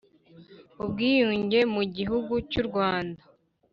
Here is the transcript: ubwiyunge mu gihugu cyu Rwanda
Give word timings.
ubwiyunge 0.83 1.59
mu 1.73 1.83
gihugu 1.95 2.33
cyu 2.51 2.61
Rwanda 2.67 3.21